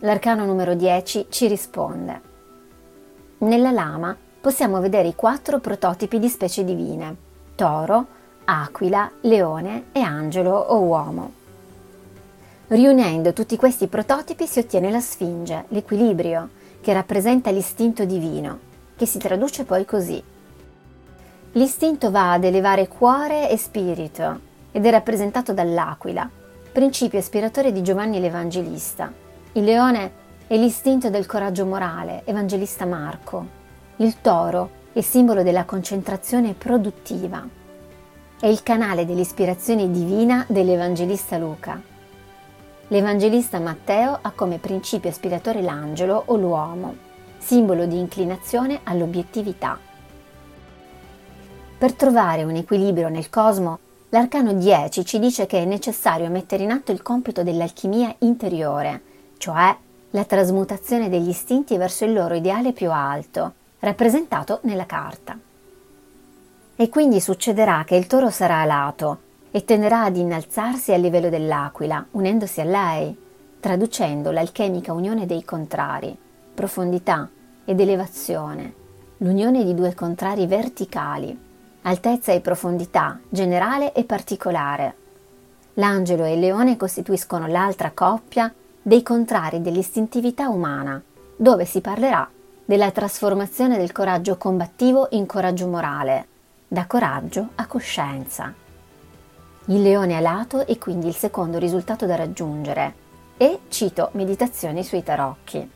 L'arcano 0.03 0.43
numero 0.43 0.73
10 0.73 1.27
ci 1.29 1.47
risponde. 1.47 2.21
Nella 3.37 3.71
lama 3.71 4.15
possiamo 4.41 4.81
vedere 4.81 5.07
i 5.07 5.15
quattro 5.15 5.59
prototipi 5.59 6.19
di 6.19 6.27
specie 6.27 6.65
divine, 6.65 7.15
toro, 7.55 8.05
aquila, 8.43 9.09
leone 9.21 9.85
e 9.93 10.01
angelo 10.01 10.57
o 10.57 10.79
uomo. 10.79 11.31
Riunendo 12.67 13.31
tutti 13.31 13.55
questi 13.55 13.87
prototipi 13.87 14.45
si 14.45 14.59
ottiene 14.59 14.91
la 14.91 14.99
Sfinge, 14.99 15.65
l'equilibrio, 15.69 16.49
che 16.81 16.91
rappresenta 16.91 17.49
l'istinto 17.49 18.03
divino, 18.03 18.59
che 18.97 19.05
si 19.05 19.19
traduce 19.19 19.63
poi 19.63 19.85
così. 19.85 20.21
L'istinto 21.53 22.11
va 22.11 22.33
ad 22.33 22.43
elevare 22.43 22.89
cuore 22.89 23.49
e 23.49 23.55
spirito 23.55 24.39
ed 24.73 24.85
è 24.85 24.91
rappresentato 24.91 25.53
dall'aquila, 25.53 26.29
principio 26.73 27.19
ispiratore 27.19 27.71
di 27.71 27.81
Giovanni 27.81 28.19
l'Evangelista. 28.19 29.22
Il 29.55 29.65
leone 29.65 30.11
è 30.47 30.57
l'istinto 30.57 31.11
del 31.11 31.27
coraggio 31.27 31.67
morale, 31.67 32.23
Evangelista 32.25 32.87
Marco. 32.87 33.45
Il 33.97 34.19
toro 34.19 34.81
è 34.93 35.01
simbolo 35.01 35.43
della 35.43 35.65
concentrazione 35.65 36.55
produttiva. 36.55 37.47
È 38.39 38.47
il 38.47 38.63
canale 38.63 39.05
dell'ispirazione 39.05 39.91
divina 39.91 40.43
dell'Evangelista 40.49 41.37
Luca. 41.37 41.79
L'Evangelista 42.87 43.59
Matteo 43.59 44.17
ha 44.19 44.31
come 44.31 44.57
principio 44.57 45.11
ispiratore 45.11 45.61
l'angelo 45.61 46.23
o 46.25 46.35
l'uomo, 46.35 46.95
simbolo 47.37 47.85
di 47.85 47.99
inclinazione 47.99 48.79
all'obiettività. 48.85 49.77
Per 51.77 51.93
trovare 51.93 52.43
un 52.43 52.55
equilibrio 52.55 53.07
nel 53.07 53.29
cosmo, 53.29 53.77
l'arcano 54.09 54.53
10 54.53 55.05
ci 55.05 55.19
dice 55.19 55.45
che 55.45 55.61
è 55.61 55.65
necessario 55.65 56.31
mettere 56.31 56.63
in 56.63 56.71
atto 56.71 56.91
il 56.91 57.03
compito 57.03 57.43
dell'alchimia 57.43 58.15
interiore, 58.19 59.11
cioè 59.43 59.75
la 60.11 60.23
trasmutazione 60.23 61.09
degli 61.09 61.27
istinti 61.27 61.75
verso 61.75 62.05
il 62.05 62.13
loro 62.13 62.33
ideale 62.33 62.71
più 62.71 62.89
alto, 62.89 63.51
rappresentato 63.79 64.59
nella 64.63 64.85
carta. 64.85 65.37
E 66.77 66.87
quindi 66.87 67.19
succederà 67.19 67.83
che 67.85 67.97
il 67.97 68.07
toro 68.07 68.29
sarà 68.29 68.61
alato 68.61 69.19
e 69.51 69.65
tenderà 69.65 70.03
ad 70.03 70.15
innalzarsi 70.15 70.93
al 70.93 71.01
livello 71.01 71.27
dell'aquila, 71.27 72.05
unendosi 72.11 72.61
a 72.61 72.63
lei, 72.63 73.13
traducendo 73.59 74.31
l'alchemica 74.31 74.93
unione 74.93 75.25
dei 75.25 75.43
contrari, 75.43 76.17
profondità 76.53 77.29
ed 77.65 77.81
elevazione, 77.81 78.73
l'unione 79.17 79.65
di 79.65 79.73
due 79.73 79.93
contrari 79.93 80.47
verticali, 80.47 81.37
altezza 81.81 82.31
e 82.31 82.39
profondità, 82.39 83.19
generale 83.27 83.91
e 83.91 84.05
particolare. 84.05 84.95
L'angelo 85.73 86.23
e 86.23 86.31
il 86.35 86.39
leone 86.39 86.77
costituiscono 86.77 87.45
l'altra 87.47 87.91
coppia 87.91 88.49
dei 88.85 89.01
contrari 89.01 89.61
dell'istintività 89.61 90.49
umana, 90.49 91.01
dove 91.37 91.63
si 91.63 91.79
parlerà 91.79 92.29
della 92.65 92.91
trasformazione 92.91 93.77
del 93.77 93.93
coraggio 93.93 94.35
combattivo 94.35 95.07
in 95.11 95.25
coraggio 95.25 95.67
morale, 95.67 96.27
da 96.67 96.85
coraggio 96.85 97.49
a 97.55 97.65
coscienza. 97.65 98.53
Il 99.67 99.81
leone 99.81 100.15
alato 100.15 100.67
è 100.67 100.77
quindi 100.77 101.07
il 101.07 101.15
secondo 101.15 101.57
risultato 101.57 102.05
da 102.05 102.15
raggiungere 102.15 103.01
e 103.37 103.59
cito 103.69 104.09
Meditazioni 104.13 104.83
sui 104.83 105.01
tarocchi. 105.01 105.71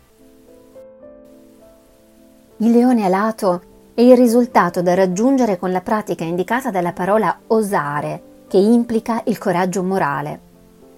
Il 2.58 2.72
leone 2.72 3.06
alato 3.06 3.62
è 3.94 4.02
il 4.02 4.18
risultato 4.18 4.82
da 4.82 4.94
raggiungere 4.94 5.58
con 5.58 5.72
la 5.72 5.82
pratica 5.82 6.26
indicata 6.26 6.72
dalla 6.72 6.92
parola 6.92 7.40
osare, 7.48 8.22
che 8.50 8.58
implica 8.58 9.22
il 9.26 9.38
coraggio 9.38 9.82
morale. 9.82 10.40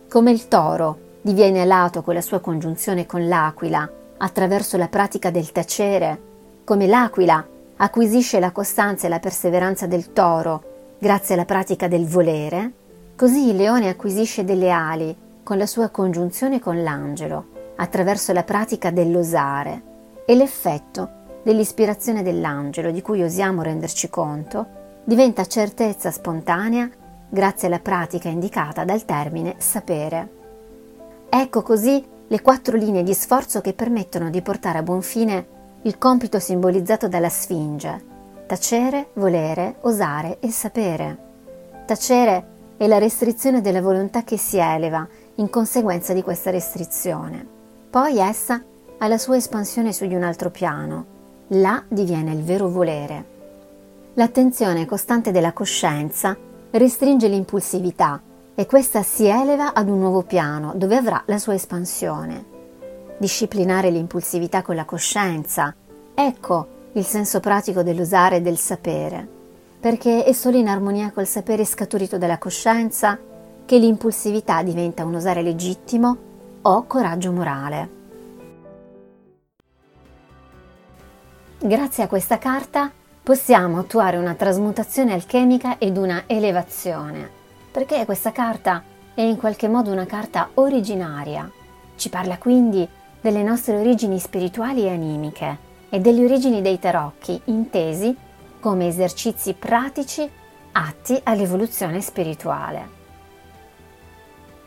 Come 0.09 0.31
il 0.31 0.47
toro 0.47 1.07
diviene 1.21 1.61
alato 1.61 2.01
con 2.01 2.13
la 2.13 2.21
sua 2.21 2.39
congiunzione 2.39 3.05
con 3.05 3.27
l'aquila, 3.27 3.89
attraverso 4.17 4.77
la 4.77 4.87
pratica 4.87 5.29
del 5.29 5.51
tacere, 5.51 6.21
come 6.63 6.87
l'aquila 6.87 7.45
acquisisce 7.77 8.39
la 8.39 8.51
costanza 8.51 9.07
e 9.07 9.09
la 9.09 9.19
perseveranza 9.19 9.87
del 9.87 10.11
toro 10.13 10.63
grazie 10.99 11.35
alla 11.35 11.45
pratica 11.45 11.87
del 11.87 12.05
volere, 12.05 12.73
così 13.15 13.49
il 13.49 13.55
leone 13.55 13.89
acquisisce 13.89 14.43
delle 14.43 14.69
ali 14.69 15.15
con 15.43 15.57
la 15.57 15.65
sua 15.65 15.89
congiunzione 15.89 16.59
con 16.59 16.83
l'angelo, 16.83 17.45
attraverso 17.77 18.33
la 18.33 18.43
pratica 18.43 18.91
dell'osare 18.91 19.81
e 20.25 20.35
l'effetto 20.35 21.09
dell'ispirazione 21.43 22.21
dell'angelo, 22.21 22.91
di 22.91 23.01
cui 23.01 23.23
osiamo 23.23 23.61
renderci 23.61 24.09
conto, 24.09 24.67
diventa 25.05 25.45
certezza 25.45 26.11
spontanea 26.11 26.89
grazie 27.29 27.67
alla 27.67 27.79
pratica 27.79 28.27
indicata 28.27 28.83
dal 28.83 29.05
termine 29.05 29.55
sapere. 29.57 30.38
Ecco 31.29 31.61
così 31.61 32.03
le 32.27 32.41
quattro 32.41 32.75
linee 32.75 33.03
di 33.03 33.13
sforzo 33.13 33.61
che 33.61 33.73
permettono 33.73 34.31
di 34.31 34.41
portare 34.41 34.79
a 34.79 34.83
buon 34.83 35.03
fine 35.03 35.57
il 35.83 35.97
compito 35.97 36.39
simbolizzato 36.39 37.07
dalla 37.07 37.29
Sfinge, 37.29 38.03
tacere, 38.47 39.09
volere, 39.13 39.75
osare 39.81 40.37
e 40.39 40.49
sapere. 40.49 41.17
Tacere 41.85 42.45
è 42.77 42.87
la 42.87 42.97
restrizione 42.97 43.61
della 43.61 43.81
volontà 43.81 44.23
che 44.23 44.37
si 44.37 44.57
eleva 44.57 45.07
in 45.35 45.49
conseguenza 45.49 46.13
di 46.13 46.23
questa 46.23 46.49
restrizione. 46.49 47.45
Poi 47.89 48.17
essa 48.17 48.61
ha 48.97 49.07
la 49.07 49.17
sua 49.17 49.37
espansione 49.37 49.93
su 49.93 50.07
di 50.07 50.15
un 50.15 50.23
altro 50.23 50.49
piano. 50.49 51.05
Là 51.49 51.83
diviene 51.87 52.31
il 52.33 52.43
vero 52.43 52.69
volere. 52.69 53.37
L'attenzione 54.15 54.85
costante 54.85 55.31
della 55.31 55.53
coscienza 55.53 56.35
restringe 56.71 57.27
l'impulsività 57.27 58.21
e 58.59 58.65
questa 58.65 59.03
si 59.03 59.25
eleva 59.25 59.73
ad 59.73 59.87
un 59.87 59.99
nuovo 59.99 60.23
piano 60.23 60.73
dove 60.75 60.97
avrà 60.97 61.23
la 61.27 61.37
sua 61.37 61.53
espansione. 61.53 62.43
Disciplinare 63.17 63.89
l'impulsività 63.89 64.63
con 64.63 64.75
la 64.75 64.83
coscienza, 64.83 65.73
ecco 66.13 66.67
il 66.91 67.05
senso 67.05 67.39
pratico 67.39 67.83
dell'usare 67.83 68.35
e 68.35 68.41
del 68.41 68.57
sapere, 68.57 69.25
perché 69.79 70.25
è 70.25 70.33
solo 70.33 70.57
in 70.57 70.67
armonia 70.67 71.11
col 71.13 71.25
sapere 71.25 71.63
scaturito 71.63 72.17
dalla 72.17 72.37
coscienza 72.37 73.17
che 73.63 73.77
l'impulsività 73.77 74.61
diventa 74.61 75.05
un 75.05 75.13
usare 75.13 75.41
legittimo 75.41 76.17
o 76.61 76.83
coraggio 76.83 77.31
morale. 77.31 77.89
Grazie 81.59 82.03
a 82.03 82.07
questa 82.07 82.37
carta 82.37 82.91
possiamo 83.23 83.79
attuare 83.79 84.17
una 84.17 84.33
trasmutazione 84.33 85.13
alchemica 85.13 85.77
ed 85.77 85.95
una 85.95 86.23
elevazione 86.27 87.38
perché 87.71 88.05
questa 88.05 88.31
carta 88.31 88.83
è 89.13 89.21
in 89.21 89.37
qualche 89.37 89.67
modo 89.67 89.91
una 89.91 90.05
carta 90.05 90.49
originaria. 90.55 91.49
Ci 91.95 92.09
parla 92.09 92.37
quindi 92.37 92.87
delle 93.21 93.43
nostre 93.43 93.77
origini 93.77 94.17
spirituali 94.17 94.85
e 94.85 94.89
animiche 94.89 95.57
e 95.89 95.99
delle 95.99 96.23
origini 96.23 96.61
dei 96.61 96.79
tarocchi 96.79 97.39
intesi 97.45 98.15
come 98.59 98.87
esercizi 98.87 99.53
pratici 99.53 100.29
atti 100.71 101.19
all'evoluzione 101.23 102.01
spirituale. 102.01 102.97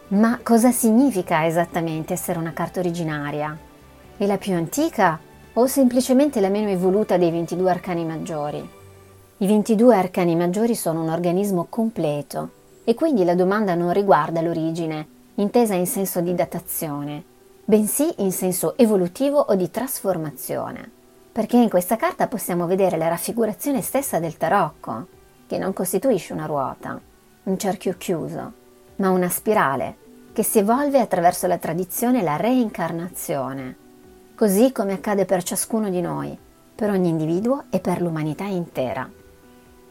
Ma 0.09 0.39
cosa 0.43 0.71
significa 0.71 1.47
esattamente 1.47 2.13
essere 2.13 2.39
una 2.39 2.53
carta 2.53 2.81
originaria? 2.81 3.57
È 4.17 4.27
la 4.27 4.37
più 4.37 4.55
antica 4.55 5.19
o 5.55 5.67
semplicemente 5.67 6.41
la 6.41 6.51
meno 6.51 6.69
evoluta 6.69 7.17
dei 7.17 7.31
22 7.31 7.71
arcani 7.71 8.05
maggiori? 8.05 8.71
I 9.39 9.47
22 9.47 9.97
arcani 9.97 10.37
maggiori 10.37 10.75
sono 10.75 11.03
un 11.03 11.09
organismo 11.09 11.67
completo 11.69 12.61
e 12.85 12.95
quindi 12.95 13.25
la 13.25 13.35
domanda 13.35 13.75
non 13.75 13.93
riguarda 13.93 14.41
l'origine, 14.41 15.07
intesa 15.37 15.75
in 15.75 15.87
senso 15.87 16.21
di 16.21 16.35
datazione, 16.35 17.25
bensì 17.65 18.13
in 18.19 18.33
senso 18.33 18.77
evolutivo 18.77 19.39
o 19.39 19.55
di 19.55 19.71
trasformazione, 19.71 20.91
perché 21.31 21.57
in 21.57 21.71
questa 21.71 21.97
carta 21.97 22.27
possiamo 22.27 22.67
vedere 22.67 22.97
la 22.97 23.09
raffigurazione 23.09 23.81
stessa 23.81 24.19
del 24.19 24.37
tarocco, 24.37 25.07
che 25.47 25.59
non 25.59 25.73
costituisce 25.73 26.33
una 26.33 26.47
ruota, 26.47 27.01
un 27.45 27.59
cerchio 27.59 27.95
chiuso, 27.97 28.53
ma 28.97 29.11
una 29.11 29.29
spirale 29.29 29.97
che 30.33 30.43
si 30.43 30.59
evolve 30.59 30.99
attraverso 30.99 31.47
la 31.47 31.59
tradizione 31.59 32.21
e 32.21 32.23
la 32.23 32.37
reincarnazione, 32.37 33.77
così 34.35 34.73
come 34.73 34.95
accade 34.95 35.25
per 35.25 35.43
ciascuno 35.43 35.89
di 35.89 36.01
noi, 36.01 36.37
per 36.75 36.91
ogni 36.91 37.09
individuo 37.09 37.65
e 37.71 37.81
per 37.81 38.01
l'umanità 38.01 38.45
intera. 38.45 39.09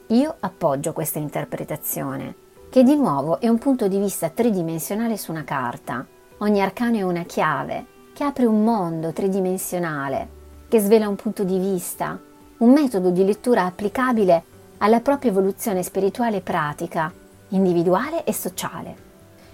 Io 0.07 0.35
appoggio 0.39 0.93
questa 0.93 1.19
interpretazione 1.19 2.35
che 2.71 2.83
di 2.83 2.95
nuovo 2.95 3.41
è 3.41 3.49
un 3.49 3.57
punto 3.57 3.89
di 3.89 3.99
vista 3.99 4.29
tridimensionale 4.29 5.17
su 5.17 5.31
una 5.31 5.43
carta. 5.43 6.07
Ogni 6.37 6.61
arcano 6.61 6.95
è 6.95 7.01
una 7.01 7.23
chiave 7.23 7.85
che 8.13 8.23
apre 8.23 8.45
un 8.45 8.63
mondo 8.63 9.11
tridimensionale, 9.11 10.29
che 10.69 10.79
svela 10.79 11.09
un 11.09 11.17
punto 11.17 11.43
di 11.43 11.59
vista, 11.59 12.17
un 12.59 12.71
metodo 12.71 13.09
di 13.09 13.25
lettura 13.25 13.65
applicabile 13.65 14.43
alla 14.77 15.01
propria 15.01 15.31
evoluzione 15.31 15.83
spirituale 15.83 16.37
e 16.37 16.41
pratica, 16.41 17.11
individuale 17.49 18.23
e 18.23 18.31
sociale. 18.31 18.95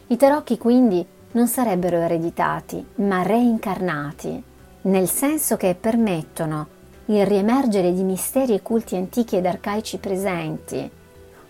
I 0.09 0.15
tarocchi 0.15 0.59
quindi 0.59 1.03
non 1.31 1.47
sarebbero 1.47 1.97
ereditati, 1.97 2.85
ma 2.97 3.23
reincarnati, 3.23 4.43
nel 4.81 5.09
senso 5.09 5.57
che 5.57 5.73
permettono 5.73 6.67
il 7.05 7.25
riemergere 7.25 7.91
di 7.91 8.03
misteri 8.03 8.53
e 8.53 8.61
culti 8.61 8.95
antichi 8.95 9.37
ed 9.37 9.47
arcaici 9.47 9.97
presenti, 9.97 10.91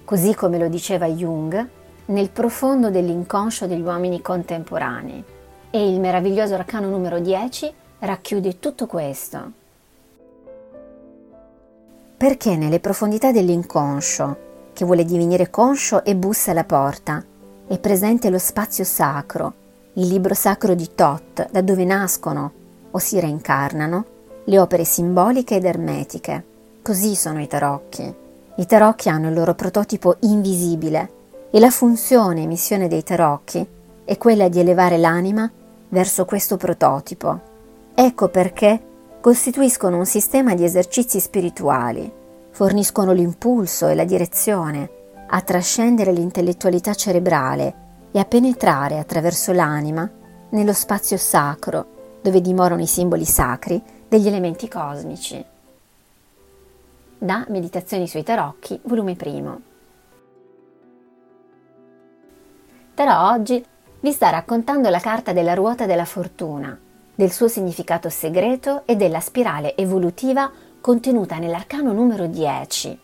così 0.08 0.34
come 0.34 0.58
lo 0.58 0.70
diceva 0.70 1.06
Jung, 1.08 1.68
nel 2.06 2.30
profondo 2.30 2.90
dell'inconscio 2.90 3.68
degli 3.68 3.82
uomini 3.82 4.22
contemporanei. 4.22 5.22
E 5.70 5.92
il 5.92 6.00
meraviglioso 6.00 6.54
arcano 6.54 6.88
numero 6.88 7.20
10 7.20 7.74
racchiude 8.00 8.58
tutto 8.58 8.88
questo. 8.88 9.52
Perché 12.16 12.56
nelle 12.56 12.80
profondità 12.80 13.34
dell'inconscio, 13.34 14.38
che 14.72 14.86
vuole 14.86 15.04
divenire 15.04 15.50
conscio 15.50 16.06
e 16.06 16.16
bussa 16.16 16.52
alla 16.52 16.64
porta, 16.64 17.22
è 17.68 17.78
presente 17.78 18.30
lo 18.30 18.40
spazio 18.40 18.86
sacro, 18.86 19.54
il 19.96 20.08
libro 20.08 20.34
sacro 20.34 20.74
di 20.74 20.96
Tot, 20.96 21.50
da 21.52 21.60
dove 21.60 21.84
nascono 21.84 22.52
o 22.92 22.98
si 22.98 23.20
reincarnano 23.20 24.06
le 24.46 24.58
opere 24.58 24.86
simboliche 24.86 25.58
ed 25.58 25.66
ermetiche, 25.66 26.56
Così 26.82 27.16
sono 27.16 27.42
i 27.42 27.48
tarocchi. 27.48 28.27
I 28.60 28.66
tarocchi 28.66 29.08
hanno 29.08 29.28
il 29.28 29.36
loro 29.36 29.54
prototipo 29.54 30.16
invisibile 30.22 31.12
e 31.52 31.60
la 31.60 31.70
funzione 31.70 32.42
e 32.42 32.48
missione 32.48 32.88
dei 32.88 33.04
tarocchi 33.04 33.66
è 34.04 34.18
quella 34.18 34.50
di 34.50 34.60
elevare 34.60 34.98
l'anima 34.98 35.48
verso 35.90 36.26
questo 36.26 36.58
prototipo. 36.58 37.40
Ecco 37.94 38.30
perché 38.30 38.82
costituiscono 39.22 39.98
un 39.98 40.08
sistema 40.08 40.56
di 40.56 40.64
esercizi 40.64 41.20
spirituali, 41.20 42.12
forniscono 42.50 43.12
l'impulso 43.12 43.90
e 43.90 43.94
la 43.94 44.06
direzione 44.06 44.90
a 45.28 45.40
trascendere 45.42 46.12
l'intellettualità 46.12 46.96
cerebrale 46.96 47.76
e 48.12 48.18
a 48.18 48.26
penetrare 48.26 48.98
attraverso 48.98 49.52
l'anima 49.52 50.10
nello 50.50 50.74
spazio 50.74 51.18
sacro 51.18 52.20
dove 52.24 52.42
dimorano 52.42 52.82
i 52.82 52.88
simboli 52.88 53.26
sacri 53.26 53.80
degli 54.08 54.26
elementi 54.26 54.68
cosmici. 54.68 55.46
Da 57.20 57.46
Meditazioni 57.50 58.08
sui 58.08 58.22
tarocchi, 58.22 58.80
volume 58.84 59.18
1. 59.20 59.62
Tarò 62.94 63.32
oggi 63.32 63.66
vi 64.02 64.12
sta 64.12 64.30
raccontando 64.30 64.90
la 64.90 65.00
carta 65.00 65.34
della 65.34 65.56
ruota 65.56 65.88
della 65.88 66.06
fortuna, 66.06 66.80
del 67.16 67.32
suo 67.32 67.48
significato 67.48 68.10
segreto 68.10 68.84
e 68.86 68.96
della 68.96 69.20
spirale 69.20 69.76
evolutiva 69.76 70.52
contenuta 70.80 71.40
nell'arcano 71.40 71.92
numero 71.92 72.28
10. 72.28 73.00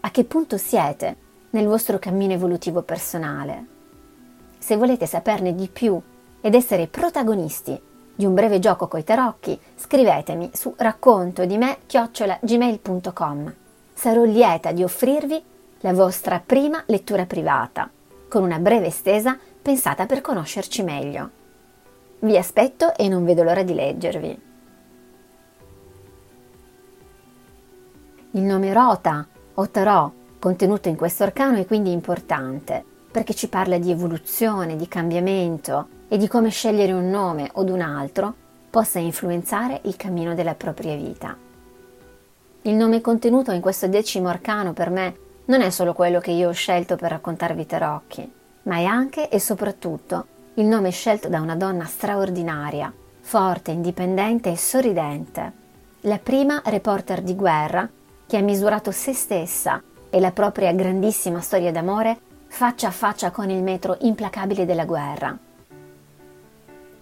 A 0.00 0.10
che 0.10 0.24
punto 0.24 0.58
siete 0.58 1.16
nel 1.50 1.66
vostro 1.66 1.98
cammino 1.98 2.34
evolutivo 2.34 2.82
personale? 2.82 3.66
Se 4.58 4.76
volete 4.76 5.06
saperne 5.06 5.54
di 5.54 5.68
più 5.68 5.98
ed 6.42 6.54
essere 6.54 6.86
protagonisti 6.86 7.80
di 8.14 8.24
un 8.24 8.34
breve 8.34 8.58
gioco 8.58 8.86
coi 8.86 9.02
tarocchi, 9.02 9.58
scrivetemi 9.76 10.50
su 10.52 10.74
racconto 10.76 11.44
di 11.44 11.56
me 11.58 11.78
chiocciolagmail.com. 11.86 13.54
Sarò 13.92 14.24
lieta 14.24 14.72
di 14.72 14.84
offrirvi 14.84 15.42
la 15.80 15.92
vostra 15.92 16.40
prima 16.44 16.82
lettura 16.86 17.26
privata, 17.26 17.90
con 18.28 18.42
una 18.42 18.58
breve 18.58 18.86
estesa 18.86 19.38
pensata 19.60 20.06
per 20.06 20.20
conoscerci 20.20 20.82
meglio. 20.82 21.30
Vi 22.20 22.36
aspetto 22.36 22.94
e 22.96 23.08
non 23.08 23.24
vedo 23.24 23.42
l'ora 23.42 23.62
di 23.62 23.74
leggervi. 23.74 24.42
Il 28.30 28.42
nome 28.42 28.72
Rota 28.72 29.26
o 29.54 29.68
Tarot 29.68 30.12
contenuto 30.38 30.88
in 30.88 30.96
questo 30.96 31.22
arcano 31.22 31.58
è 31.58 31.66
quindi 31.66 31.92
importante 31.92 32.92
perché 33.14 33.32
ci 33.32 33.46
parla 33.46 33.78
di 33.78 33.92
evoluzione, 33.92 34.74
di 34.74 34.88
cambiamento 34.88 35.86
e 36.08 36.16
di 36.16 36.26
come 36.26 36.48
scegliere 36.48 36.90
un 36.90 37.10
nome 37.10 37.48
o 37.52 37.62
un 37.62 37.80
altro 37.80 38.34
possa 38.68 38.98
influenzare 38.98 39.82
il 39.84 39.94
cammino 39.94 40.34
della 40.34 40.56
propria 40.56 40.96
vita. 40.96 41.36
Il 42.62 42.74
nome 42.74 43.00
contenuto 43.00 43.52
in 43.52 43.60
questo 43.60 43.86
decimo 43.86 44.26
arcano 44.26 44.72
per 44.72 44.90
me 44.90 45.16
non 45.44 45.60
è 45.60 45.70
solo 45.70 45.92
quello 45.92 46.18
che 46.18 46.32
io 46.32 46.48
ho 46.48 46.52
scelto 46.52 46.96
per 46.96 47.12
raccontarvi 47.12 47.64
tarocchi, 47.64 48.32
ma 48.62 48.78
è 48.78 48.84
anche 48.84 49.28
e 49.28 49.38
soprattutto 49.38 50.26
il 50.54 50.64
nome 50.64 50.90
scelto 50.90 51.28
da 51.28 51.40
una 51.40 51.54
donna 51.54 51.84
straordinaria, 51.84 52.92
forte, 53.20 53.70
indipendente 53.70 54.50
e 54.50 54.56
sorridente. 54.56 55.52
La 56.00 56.18
prima 56.18 56.60
reporter 56.64 57.22
di 57.22 57.36
guerra 57.36 57.88
che 58.26 58.36
ha 58.36 58.42
misurato 58.42 58.90
se 58.90 59.12
stessa 59.12 59.80
e 60.10 60.18
la 60.18 60.32
propria 60.32 60.72
grandissima 60.72 61.40
storia 61.40 61.70
d'amore 61.70 62.32
faccia 62.54 62.86
a 62.86 62.92
faccia 62.92 63.32
con 63.32 63.50
il 63.50 63.64
metro 63.64 63.96
implacabile 64.02 64.64
della 64.64 64.84
guerra. 64.84 65.36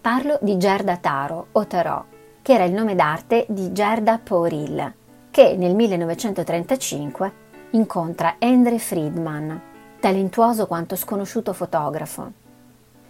Parlo 0.00 0.38
di 0.40 0.56
Gerda 0.56 0.96
Taro 0.96 1.48
o 1.52 1.66
Tarot, 1.66 2.04
che 2.40 2.54
era 2.54 2.64
il 2.64 2.72
nome 2.72 2.94
d'arte 2.94 3.44
di 3.50 3.70
Gerda 3.70 4.18
Pouril, 4.18 4.94
che 5.30 5.54
nel 5.58 5.74
1935 5.74 7.32
incontra 7.72 8.36
Andre 8.38 8.78
Friedman, 8.78 9.60
talentuoso 10.00 10.66
quanto 10.66 10.96
sconosciuto 10.96 11.52
fotografo. 11.52 12.32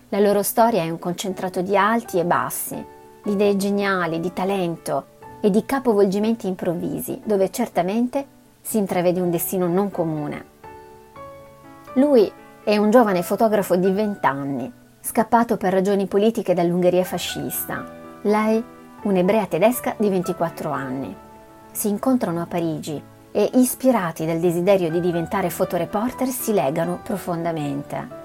La 0.09 0.19
loro 0.19 0.43
storia 0.43 0.83
è 0.83 0.91
un 0.91 0.99
concentrato 0.99 1.63
di 1.63 1.77
alti 1.77 2.19
e 2.19 2.25
bassi, 2.25 2.85
di 3.23 3.31
idee 3.31 3.57
geniali, 3.57 4.19
di 4.19 4.33
talento 4.33 5.07
e 5.41 5.49
di 5.49 5.65
capovolgimenti 5.65 6.49
improvvisi, 6.49 7.21
dove 7.23 7.53
certamente 7.53 8.27
si 8.61 8.79
intravede 8.79 9.21
un 9.21 9.31
destino 9.31 9.69
non 9.69 9.93
comune. 9.93 10.52
Lui 11.95 12.33
è 12.65 12.79
un 12.79 12.91
giovane 12.91 13.23
fotografo 13.23 13.77
di 13.77 13.91
20 13.91 14.25
anni, 14.25 14.73
scappato 14.99 15.59
per 15.59 15.75
ragioni 15.75 16.07
politiche 16.07 16.55
dall'Ungheria 16.55 17.05
fascista. 17.05 17.85
Lei, 18.23 18.65
un'ebrea 19.03 19.45
tedesca 19.45 19.95
di 19.99 20.09
24 20.09 20.71
anni. 20.71 21.15
Si 21.71 21.89
incontrano 21.89 22.41
a 22.41 22.47
Parigi 22.47 23.03
e, 23.31 23.51
ispirati 23.55 24.25
dal 24.25 24.39
desiderio 24.39 24.89
di 24.91 25.01
diventare 25.01 25.51
fotoreporter, 25.51 26.29
si 26.29 26.55
legano 26.55 27.01
profondamente. 27.03 28.21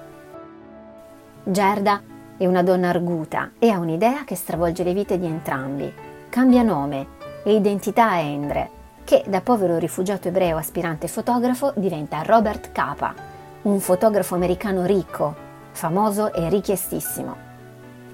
Gerda 1.44 2.00
è 2.38 2.46
una 2.46 2.62
donna 2.62 2.88
arguta 2.88 3.50
e 3.58 3.68
ha 3.68 3.78
un'idea 3.78 4.24
che 4.24 4.34
stravolge 4.34 4.82
le 4.82 4.94
vite 4.94 5.18
di 5.18 5.26
entrambi. 5.26 5.92
Cambia 6.30 6.62
nome 6.62 7.06
e 7.44 7.54
identità 7.54 8.12
a 8.12 8.18
Endre, 8.20 8.70
che 9.04 9.24
da 9.26 9.42
povero 9.42 9.76
rifugiato 9.76 10.28
ebreo 10.28 10.56
aspirante 10.56 11.06
fotografo 11.06 11.74
diventa 11.76 12.22
Robert 12.22 12.72
Capa, 12.72 13.27
un 13.68 13.80
fotografo 13.80 14.34
americano 14.34 14.84
ricco, 14.84 15.34
famoso 15.72 16.32
e 16.32 16.48
richiestissimo. 16.48 17.46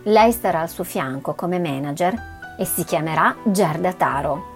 Lei 0.05 0.33
starà 0.33 0.61
al 0.61 0.69
suo 0.69 0.85
fianco 0.85 1.35
come 1.35 1.59
manager 1.59 2.15
e 2.59 2.65
si 2.65 2.85
chiamerà 2.85 3.37
Gerda 3.45 3.93
Taro. 3.93 4.53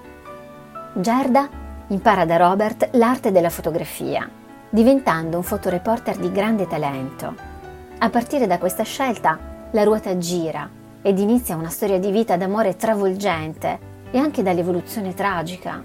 Gerda 0.95 1.49
impara 1.89 2.25
da 2.25 2.37
Robert 2.37 2.91
l'arte 2.93 3.33
della 3.33 3.51
fotografia, 3.51 4.29
diventando 4.69 5.37
un 5.37 5.43
fotoreporter 5.43 6.17
di 6.17 6.31
grande 6.31 6.67
talento 6.67 7.57
a 8.01 8.11
partire 8.11 8.47
da 8.47 8.59
questa 8.59 8.85
scelta, 8.85 9.37
la 9.73 9.83
ruota 9.83 10.17
gira 10.19 10.71
ed 11.03 11.19
inizia 11.19 11.57
una 11.57 11.69
storia 11.69 11.99
di 11.99 12.13
vita 12.13 12.37
d'amore 12.37 12.77
travolgente 12.77 13.79
e 14.13 14.19
anche 14.19 14.45
dall'evoluzione 14.45 15.15
tragica. 15.15 15.83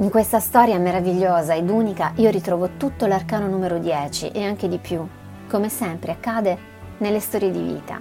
In 0.00 0.08
questa 0.08 0.40
storia 0.40 0.78
meravigliosa 0.78 1.54
ed 1.54 1.68
unica 1.68 2.12
io 2.14 2.30
ritrovo 2.30 2.70
tutto 2.78 3.04
l'arcano 3.04 3.48
numero 3.48 3.78
10 3.78 4.30
e 4.30 4.42
anche 4.42 4.66
di 4.66 4.78
più, 4.78 5.06
come 5.46 5.68
sempre 5.68 6.12
accade 6.12 6.58
nelle 6.98 7.20
storie 7.20 7.50
di 7.50 7.60
vita. 7.60 8.00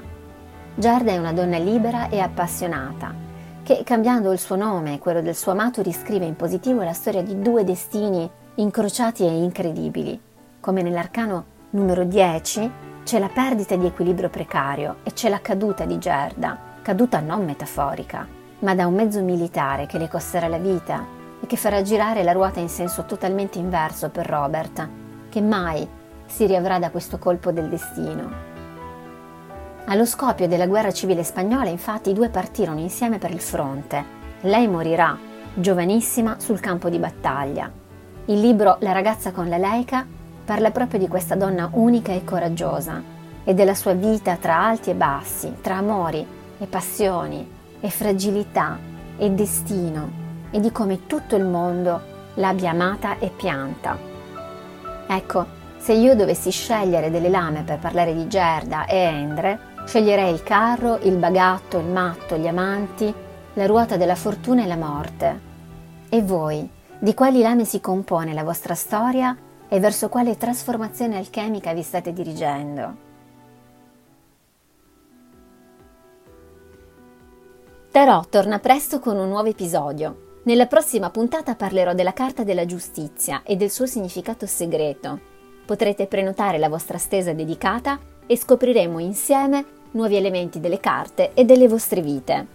Giarda 0.76 1.12
è 1.12 1.18
una 1.18 1.34
donna 1.34 1.58
libera 1.58 2.08
e 2.08 2.22
appassionata, 2.22 3.14
che 3.64 3.82
cambiando 3.84 4.32
il 4.32 4.40
suo 4.40 4.56
nome 4.56 4.94
e 4.94 5.00
quello 5.00 5.22
del 5.22 5.36
suo 5.36 5.52
amato 5.52 5.82
riscrive 5.82 6.24
in 6.24 6.38
positivo 6.38 6.84
la 6.84 6.94
storia 6.94 7.22
di 7.22 7.38
due 7.42 7.66
destini 7.66 8.30
incrociati 8.56 9.26
e 9.26 9.44
incredibili, 9.44 10.18
come 10.62 10.82
nell'arcano 10.82 11.44
numero 11.72 12.06
10 12.06 12.72
c'è 13.04 13.20
la 13.20 13.28
perdita 13.28 13.76
di 13.76 13.86
equilibrio 13.86 14.30
precario 14.30 15.00
e 15.04 15.12
c'è 15.12 15.28
la 15.28 15.42
caduta 15.42 15.84
di 15.84 15.98
Gerda, 15.98 16.58
caduta 16.82 17.20
non 17.20 17.44
metaforica, 17.44 18.26
ma 18.60 18.74
da 18.74 18.88
un 18.88 18.94
mezzo 18.94 19.22
militare 19.22 19.86
che 19.86 19.98
le 19.98 20.08
costerà 20.08 20.48
la 20.48 20.60
vita 20.60 21.19
e 21.42 21.48
che 21.48 21.56
farà 21.56 21.82
girare 21.82 22.24
la 22.24 22.32
ruota 22.32 22.60
in 22.60 22.70
senso 22.70 23.06
totalmente 23.06 23.60
inverso 23.60 24.10
per 24.10 24.26
Robert, 24.26 24.88
che 25.30 25.42
mai 25.42 25.88
si 26.26 26.46
riavrà 26.46 26.80
da 26.80 26.92
questo 26.92 27.18
colpo 27.18 27.52
del 27.52 27.70
destino. 27.70 28.48
Allo 29.86 30.06
scoppio 30.06 30.48
della 30.48 30.68
guerra 30.68 30.92
civile 30.92 31.24
spagnola, 31.24 31.70
infatti, 31.70 32.12
i 32.12 32.14
due 32.14 32.30
partirono 32.30 32.80
insieme 32.80 33.18
per 33.18 33.32
il 33.32 33.42
fronte. 33.42 34.18
Lei 34.42 34.68
morirà, 34.68 35.18
giovanissima, 35.54 36.36
sul 36.40 36.60
campo 36.60 36.90
di 36.90 37.00
battaglia. 37.00 37.72
Il 38.26 38.40
libro 38.40 38.78
La 38.82 38.92
ragazza 38.92 39.32
con 39.32 39.50
la 39.50 39.58
leica 39.58 40.06
parla 40.46 40.70
proprio 40.70 41.00
di 41.00 41.08
questa 41.08 41.36
donna 41.36 41.70
unica 41.74 42.12
e 42.12 42.24
coraggiosa 42.24 43.02
e 43.44 43.54
della 43.56 43.74
sua 43.74 43.94
vita 43.94 44.36
tra 44.36 44.64
alti 44.64 44.92
e 44.92 44.96
bassi, 44.96 45.56
tra 45.62 45.78
amori 45.78 46.26
e 46.60 46.66
passioni 46.68 47.50
e 47.80 47.90
fragilità 47.90 48.78
e 49.18 49.32
destino 49.32 50.19
e 50.52 50.60
di 50.60 50.72
come 50.72 51.06
tutto 51.06 51.36
il 51.36 51.46
mondo 51.46 52.02
l'abbia 52.36 52.72
amata 52.72 53.18
e 53.20 53.30
pianta. 53.30 53.98
Ecco, 55.08 55.46
se 55.78 55.94
io 55.94 56.16
dovessi 56.16 56.52
scegliere 56.52 57.10
delle 57.10 57.30
lame 57.30 57.64
per 57.64 57.80
parlare 57.80 58.14
di 58.14 58.28
Gerda 58.28 58.86
e 58.86 58.98
Endre, 58.98 59.60
sceglierei 59.86 60.32
il 60.32 60.44
carro, 60.44 60.98
il 61.04 61.16
bagatto, 61.16 61.80
il 61.80 61.88
matto, 61.88 62.38
gli 62.38 62.48
amanti, 62.48 63.14
la 63.54 63.66
ruota 63.66 63.98
della 63.98 64.16
fortuna 64.16 64.64
e 64.64 64.68
la 64.68 64.76
morte. 64.76 65.40
E 66.10 66.22
voi, 66.22 66.70
di 67.00 67.14
quali 67.14 67.42
lame 67.42 67.66
si 67.66 67.80
compone 67.80 68.34
la 68.34 68.44
vostra 68.44 68.76
storia 68.76 69.36
e 69.68 69.80
verso 69.80 70.10
quale 70.10 70.38
trasformazione 70.38 71.18
alchemica 71.18 71.74
vi 71.74 71.82
state 71.82 72.12
dirigendo. 72.12 73.08
Tarot 77.92 78.30
torna 78.30 78.60
presto 78.60 79.00
con 79.00 79.18
un 79.18 79.30
nuovo 79.30 79.48
episodio. 79.48 80.29
Nella 80.44 80.68
prossima 80.68 81.10
puntata 81.10 81.56
parlerò 81.56 81.94
della 81.94 82.14
carta 82.14 82.44
della 82.44 82.66
giustizia 82.66 83.44
e 83.44 83.58
del 83.58 83.70
suo 83.70 83.86
significato 83.86 84.46
segreto. 84.46 85.20
Potrete 85.66 86.08
prenotare 86.08 86.58
la 86.58 86.70
vostra 86.70 86.98
stesa 86.98 87.34
dedicata 87.34 88.00
e 88.26 88.38
scopriremo 88.38 89.00
insieme 89.00 89.66
nuovi 89.92 90.16
elementi 90.16 90.62
delle 90.62 90.80
carte 90.80 91.34
e 91.34 91.44
delle 91.44 91.68
vostre 91.68 92.02
vite. 92.02 92.48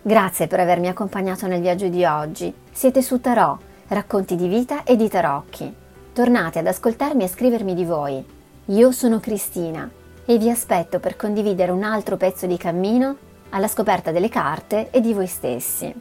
Grazie 0.00 0.46
per 0.46 0.60
avermi 0.60 0.88
accompagnato 0.88 1.46
nel 1.46 1.60
viaggio 1.60 1.88
di 1.88 2.04
oggi. 2.06 2.52
Siete 2.72 3.02
su 3.02 3.20
Tarò, 3.20 3.56
racconti 3.88 4.34
di 4.34 4.48
vita 4.48 4.82
e 4.84 4.96
di 4.96 5.08
tarocchi. 5.08 5.72
Tornate 6.14 6.58
ad 6.58 6.66
ascoltarmi 6.66 7.22
e 7.22 7.28
scrivermi 7.28 7.74
di 7.74 7.84
voi. 7.84 8.24
Io 8.66 8.92
sono 8.92 9.20
Cristina 9.20 9.88
e 10.24 10.38
vi 10.38 10.48
aspetto 10.48 11.00
per 11.00 11.16
condividere 11.16 11.70
un 11.70 11.82
altro 11.82 12.16
pezzo 12.16 12.46
di 12.46 12.56
cammino 12.56 13.28
alla 13.50 13.68
scoperta 13.68 14.10
delle 14.10 14.28
carte 14.28 14.88
e 14.90 15.00
di 15.00 15.12
voi 15.12 15.26
stessi. 15.26 15.92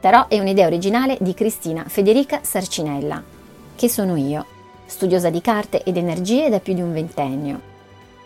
Tarò 0.00 0.28
è 0.28 0.38
un'idea 0.38 0.66
originale 0.66 1.18
di 1.20 1.34
Cristina 1.34 1.84
Federica 1.86 2.40
Sarcinella, 2.42 3.22
che 3.76 3.88
sono 3.88 4.16
io, 4.16 4.46
studiosa 4.86 5.28
di 5.28 5.42
carte 5.42 5.82
ed 5.82 5.98
energie 5.98 6.48
da 6.48 6.58
più 6.58 6.72
di 6.72 6.80
un 6.80 6.92
ventennio. 6.92 7.60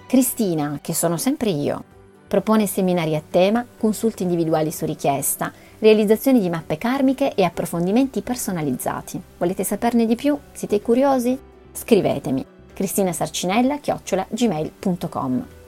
Cristina, 0.06 0.78
che 0.80 0.94
sono 0.94 1.16
sempre 1.16 1.50
io, 1.50 1.82
propone 2.28 2.66
seminari 2.66 3.16
a 3.16 3.22
tema, 3.28 3.66
consulti 3.76 4.22
individuali 4.22 4.70
su 4.70 4.84
richiesta, 4.84 5.52
realizzazioni 5.80 6.40
di 6.40 6.48
mappe 6.48 6.78
karmiche 6.78 7.34
e 7.34 7.42
approfondimenti 7.42 8.22
personalizzati. 8.22 9.20
Volete 9.36 9.64
saperne 9.64 10.06
di 10.06 10.14
più? 10.14 10.38
Siete 10.52 10.80
curiosi? 10.80 11.36
Scrivetemi 11.72 12.53
cristinasarcinella-gmail.com 12.74 15.63